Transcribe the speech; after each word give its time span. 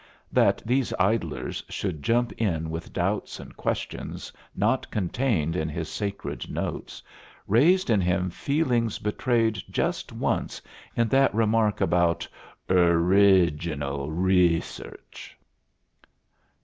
That 0.31 0.63
these 0.65 0.91
idlers 0.97 1.61
should 1.69 2.01
jump 2.01 2.31
in 2.41 2.71
with 2.71 2.91
doubts 2.91 3.39
and 3.39 3.55
questions 3.55 4.33
not 4.55 4.89
contained 4.89 5.55
in 5.55 5.69
his 5.69 5.89
sacred 5.89 6.49
notes 6.49 7.03
raised 7.47 7.91
in 7.91 8.01
him 8.01 8.31
feelings 8.31 8.97
betrayed 8.97 9.61
just 9.69 10.11
once 10.11 10.59
in 10.95 11.07
that 11.09 11.31
remark 11.35 11.81
about 11.81 12.27
"orriginal 12.67 14.09
rresearch." 14.09 15.35